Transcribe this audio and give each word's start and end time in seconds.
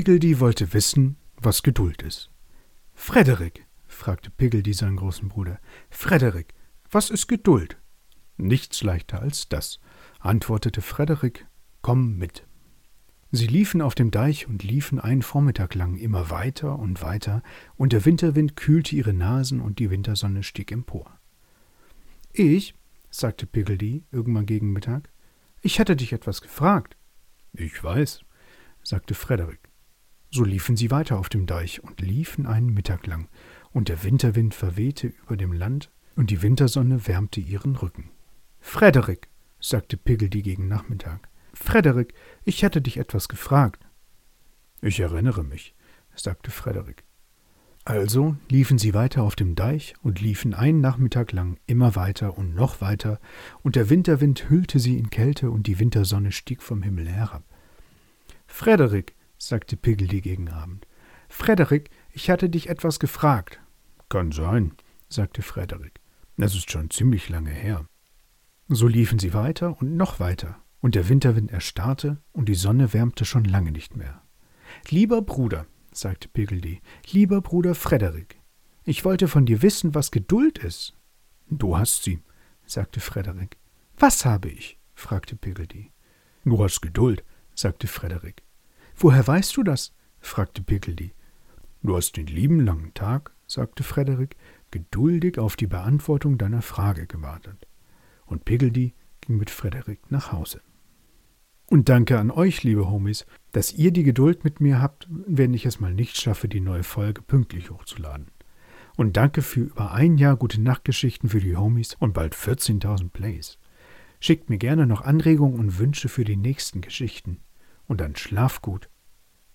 Piggledy 0.00 0.40
wollte 0.40 0.72
wissen, 0.72 1.18
was 1.36 1.62
Geduld 1.62 2.00
ist. 2.00 2.30
Frederik, 2.94 3.66
fragte 3.86 4.30
Piggledy 4.30 4.72
seinen 4.72 4.96
großen 4.96 5.28
Bruder, 5.28 5.60
Frederik, 5.90 6.54
was 6.90 7.10
ist 7.10 7.26
Geduld? 7.26 7.76
Nichts 8.38 8.82
leichter 8.82 9.20
als 9.20 9.50
das, 9.50 9.78
antwortete 10.18 10.80
Frederik, 10.80 11.46
komm 11.82 12.16
mit. 12.16 12.46
Sie 13.30 13.46
liefen 13.46 13.82
auf 13.82 13.94
dem 13.94 14.10
Deich 14.10 14.48
und 14.48 14.62
liefen 14.62 14.98
einen 15.00 15.20
Vormittag 15.20 15.74
lang 15.74 15.98
immer 15.98 16.30
weiter 16.30 16.78
und 16.78 17.02
weiter, 17.02 17.42
und 17.76 17.92
der 17.92 18.06
Winterwind 18.06 18.56
kühlte 18.56 18.96
ihre 18.96 19.12
Nasen 19.12 19.60
und 19.60 19.80
die 19.80 19.90
Wintersonne 19.90 20.44
stieg 20.44 20.72
empor. 20.72 21.20
Ich, 22.32 22.74
sagte 23.10 23.44
Piggledy 23.44 24.06
irgendwann 24.12 24.46
gegen 24.46 24.72
Mittag, 24.72 25.10
ich 25.60 25.78
hätte 25.78 25.94
dich 25.94 26.14
etwas 26.14 26.40
gefragt. 26.40 26.96
Ich 27.52 27.84
weiß, 27.84 28.22
sagte 28.82 29.12
Frederik. 29.12 29.69
So 30.30 30.44
liefen 30.44 30.76
sie 30.76 30.90
weiter 30.90 31.18
auf 31.18 31.28
dem 31.28 31.46
Deich 31.46 31.82
und 31.82 32.00
liefen 32.00 32.46
einen 32.46 32.72
Mittag 32.72 33.06
lang, 33.06 33.28
und 33.72 33.88
der 33.88 34.02
Winterwind 34.04 34.54
verwehte 34.54 35.08
über 35.08 35.36
dem 35.36 35.52
Land, 35.52 35.90
und 36.16 36.30
die 36.30 36.42
Wintersonne 36.42 37.06
wärmte 37.06 37.40
ihren 37.40 37.76
Rücken. 37.76 38.10
Frederik, 38.60 39.28
sagte 39.58 39.96
Piggledy 39.96 40.42
gegen 40.42 40.68
Nachmittag, 40.68 41.28
Frederik, 41.52 42.14
ich 42.44 42.62
hätte 42.62 42.80
dich 42.80 42.96
etwas 42.96 43.28
gefragt. 43.28 43.84
Ich 44.82 45.00
erinnere 45.00 45.42
mich, 45.42 45.74
sagte 46.14 46.50
Frederik. 46.50 47.04
Also 47.84 48.36
liefen 48.48 48.78
sie 48.78 48.94
weiter 48.94 49.22
auf 49.22 49.34
dem 49.34 49.54
Deich 49.54 49.94
und 50.02 50.20
liefen 50.20 50.54
einen 50.54 50.80
Nachmittag 50.80 51.32
lang 51.32 51.58
immer 51.66 51.96
weiter 51.96 52.38
und 52.38 52.54
noch 52.54 52.80
weiter, 52.80 53.18
und 53.62 53.74
der 53.74 53.90
Winterwind 53.90 54.48
hüllte 54.48 54.78
sie 54.78 54.96
in 54.96 55.10
Kälte 55.10 55.50
und 55.50 55.66
die 55.66 55.78
Wintersonne 55.78 56.30
stieg 56.30 56.62
vom 56.62 56.82
Himmel 56.82 57.08
herab. 57.08 57.42
Frederik, 58.46 59.14
sagte 59.40 59.76
Piggledy 59.76 60.20
gegen 60.20 60.50
Abend, 60.50 60.86
Frederik, 61.28 61.90
ich 62.12 62.28
hatte 62.30 62.50
dich 62.50 62.68
etwas 62.68 63.00
gefragt. 63.00 63.60
Kann 64.08 64.32
sein, 64.32 64.72
sagte 65.08 65.42
Frederik. 65.42 66.00
Das 66.36 66.54
ist 66.54 66.70
schon 66.70 66.90
ziemlich 66.90 67.28
lange 67.28 67.50
her. 67.50 67.86
So 68.68 68.86
liefen 68.86 69.18
sie 69.18 69.34
weiter 69.34 69.80
und 69.80 69.96
noch 69.96 70.20
weiter, 70.20 70.62
und 70.80 70.94
der 70.94 71.08
Winterwind 71.08 71.50
erstarrte, 71.50 72.18
und 72.32 72.48
die 72.48 72.54
Sonne 72.54 72.92
wärmte 72.92 73.24
schon 73.24 73.44
lange 73.44 73.72
nicht 73.72 73.96
mehr. 73.96 74.22
Lieber 74.88 75.22
Bruder, 75.22 75.66
sagte 75.92 76.28
Piggledy, 76.28 76.80
lieber 77.10 77.40
Bruder 77.40 77.74
Frederik, 77.74 78.40
ich 78.84 79.04
wollte 79.04 79.28
von 79.28 79.46
dir 79.46 79.62
wissen, 79.62 79.94
was 79.94 80.10
Geduld 80.10 80.58
ist. 80.58 80.96
Du 81.48 81.76
hast 81.76 82.04
sie, 82.04 82.20
sagte 82.66 83.00
Frederik. 83.00 83.56
Was 83.98 84.24
habe 84.24 84.48
ich? 84.48 84.78
fragte 84.94 85.36
Piggledy. 85.36 85.92
Du 86.44 86.62
hast 86.62 86.80
Geduld, 86.80 87.24
sagte 87.54 87.86
Frederik. 87.86 88.42
Woher 89.02 89.26
weißt 89.26 89.56
du 89.56 89.62
das? 89.62 89.94
fragte 90.20 90.60
Piggledy. 90.60 91.14
Du 91.82 91.96
hast 91.96 92.18
den 92.18 92.26
lieben 92.26 92.60
langen 92.60 92.92
Tag, 92.92 93.32
sagte 93.46 93.82
Frederik, 93.82 94.36
geduldig 94.70 95.38
auf 95.38 95.56
die 95.56 95.66
Beantwortung 95.66 96.36
deiner 96.36 96.60
Frage 96.60 97.06
gewartet. 97.06 97.66
Und 98.26 98.44
Piggledy 98.44 98.92
ging 99.22 99.38
mit 99.38 99.48
Frederik 99.48 100.10
nach 100.10 100.32
Hause. 100.32 100.60
Und 101.64 101.88
danke 101.88 102.18
an 102.18 102.30
euch, 102.30 102.62
liebe 102.62 102.90
Homies, 102.90 103.24
dass 103.52 103.72
ihr 103.72 103.90
die 103.90 104.02
Geduld 104.02 104.44
mit 104.44 104.60
mir 104.60 104.82
habt, 104.82 105.08
wenn 105.08 105.54
ich 105.54 105.64
es 105.64 105.80
mal 105.80 105.94
nicht 105.94 106.20
schaffe, 106.20 106.46
die 106.46 106.60
neue 106.60 106.82
Folge 106.82 107.22
pünktlich 107.22 107.70
hochzuladen. 107.70 108.26
Und 108.98 109.16
danke 109.16 109.40
für 109.40 109.60
über 109.60 109.92
ein 109.92 110.18
Jahr 110.18 110.36
gute 110.36 110.60
Nachtgeschichten 110.60 111.30
für 111.30 111.40
die 111.40 111.56
Homies 111.56 111.96
und 111.98 112.12
bald 112.12 112.34
14.000 112.34 113.08
Plays. 113.08 113.56
Schickt 114.18 114.50
mir 114.50 114.58
gerne 114.58 114.86
noch 114.86 115.00
Anregungen 115.00 115.58
und 115.58 115.78
Wünsche 115.78 116.10
für 116.10 116.24
die 116.24 116.36
nächsten 116.36 116.82
Geschichten. 116.82 117.40
Und 117.90 118.00
dann 118.00 118.14
schlaf 118.14 118.62
gut, 118.62 118.88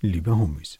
liebe 0.00 0.36
Homies. 0.36 0.78